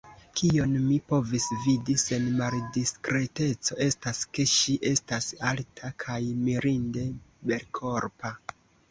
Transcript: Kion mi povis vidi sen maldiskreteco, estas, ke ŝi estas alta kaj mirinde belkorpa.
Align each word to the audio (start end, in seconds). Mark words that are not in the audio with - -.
Kion 0.39 0.71
mi 0.83 0.95
povis 1.09 1.43
vidi 1.65 1.95
sen 2.03 2.23
maldiskreteco, 2.37 3.77
estas, 3.85 4.21
ke 4.37 4.45
ŝi 4.53 4.75
estas 4.93 5.27
alta 5.51 5.91
kaj 6.05 6.17
mirinde 6.47 7.05
belkorpa. 7.53 8.33